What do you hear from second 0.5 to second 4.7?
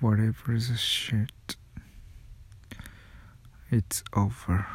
the shit, it's over.